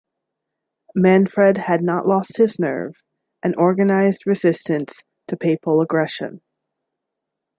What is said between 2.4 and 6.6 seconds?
nerve, and organized resistance to papal aggression.